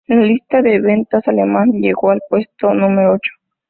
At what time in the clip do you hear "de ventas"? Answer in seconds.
0.63-1.27